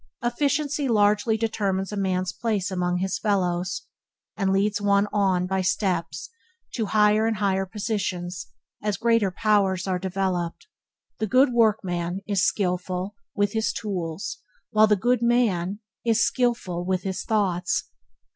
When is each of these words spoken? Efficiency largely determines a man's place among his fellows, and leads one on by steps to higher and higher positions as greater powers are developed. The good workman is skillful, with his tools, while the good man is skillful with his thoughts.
Efficiency 0.23 0.87
largely 0.87 1.37
determines 1.37 1.91
a 1.91 1.95
man's 1.95 2.33
place 2.33 2.71
among 2.71 2.97
his 2.97 3.19
fellows, 3.19 3.83
and 4.35 4.51
leads 4.51 4.81
one 4.81 5.07
on 5.13 5.45
by 5.45 5.61
steps 5.61 6.31
to 6.73 6.87
higher 6.87 7.27
and 7.27 7.35
higher 7.37 7.67
positions 7.67 8.47
as 8.81 8.97
greater 8.97 9.29
powers 9.29 9.85
are 9.85 9.99
developed. 9.99 10.65
The 11.19 11.27
good 11.27 11.53
workman 11.53 12.21
is 12.25 12.43
skillful, 12.43 13.13
with 13.35 13.51
his 13.53 13.71
tools, 13.71 14.39
while 14.71 14.87
the 14.87 14.95
good 14.95 15.21
man 15.21 15.81
is 16.03 16.25
skillful 16.25 16.83
with 16.83 17.03
his 17.03 17.23
thoughts. 17.23 17.83